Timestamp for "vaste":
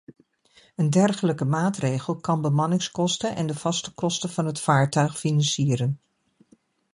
3.55-3.93